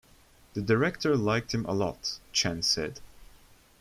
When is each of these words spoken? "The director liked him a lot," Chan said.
"The 0.55 0.63
director 0.63 1.15
liked 1.15 1.53
him 1.53 1.63
a 1.67 1.73
lot," 1.73 2.17
Chan 2.33 2.63
said. 2.63 2.99